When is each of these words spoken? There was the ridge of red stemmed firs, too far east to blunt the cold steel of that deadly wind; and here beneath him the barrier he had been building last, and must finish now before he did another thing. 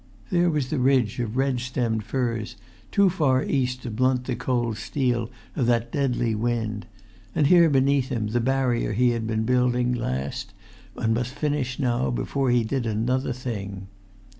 There 0.31 0.49
was 0.49 0.71
the 0.71 0.79
ridge 0.79 1.19
of 1.19 1.37
red 1.37 1.59
stemmed 1.59 2.03
firs, 2.03 2.55
too 2.91 3.07
far 3.07 3.43
east 3.43 3.83
to 3.83 3.91
blunt 3.91 4.23
the 4.23 4.35
cold 4.35 4.77
steel 4.77 5.29
of 5.55 5.67
that 5.67 5.91
deadly 5.91 6.33
wind; 6.33 6.87
and 7.35 7.45
here 7.45 7.69
beneath 7.69 8.09
him 8.09 8.29
the 8.29 8.39
barrier 8.41 8.93
he 8.93 9.11
had 9.11 9.27
been 9.27 9.43
building 9.43 9.93
last, 9.93 10.53
and 10.95 11.13
must 11.13 11.35
finish 11.35 11.77
now 11.77 12.09
before 12.09 12.49
he 12.49 12.63
did 12.63 12.87
another 12.87 13.31
thing. 13.31 13.89